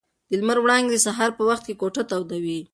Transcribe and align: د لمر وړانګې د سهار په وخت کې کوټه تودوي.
د 0.29 0.31
لمر 0.39 0.57
وړانګې 0.61 0.89
د 0.99 1.03
سهار 1.05 1.31
په 1.37 1.43
وخت 1.49 1.63
کې 1.67 1.79
کوټه 1.81 2.03
تودوي. 2.09 2.59